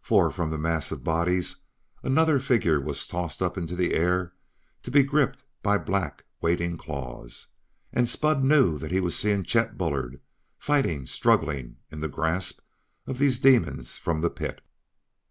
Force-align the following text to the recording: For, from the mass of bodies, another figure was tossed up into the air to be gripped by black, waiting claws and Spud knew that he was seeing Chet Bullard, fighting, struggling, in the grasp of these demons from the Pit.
For, 0.00 0.30
from 0.30 0.48
the 0.48 0.56
mass 0.56 0.90
of 0.92 1.04
bodies, 1.04 1.56
another 2.02 2.38
figure 2.38 2.80
was 2.80 3.06
tossed 3.06 3.42
up 3.42 3.58
into 3.58 3.76
the 3.76 3.92
air 3.92 4.32
to 4.82 4.90
be 4.90 5.02
gripped 5.02 5.44
by 5.62 5.76
black, 5.76 6.24
waiting 6.40 6.78
claws 6.78 7.48
and 7.92 8.08
Spud 8.08 8.42
knew 8.42 8.78
that 8.78 8.92
he 8.92 8.98
was 9.00 9.14
seeing 9.14 9.42
Chet 9.42 9.76
Bullard, 9.76 10.22
fighting, 10.56 11.04
struggling, 11.04 11.76
in 11.90 12.00
the 12.00 12.08
grasp 12.08 12.60
of 13.06 13.18
these 13.18 13.40
demons 13.40 13.98
from 13.98 14.22
the 14.22 14.30
Pit. 14.30 14.62